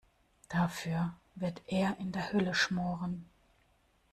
[0.49, 3.29] Dafür wird er in der Hölle schmoren.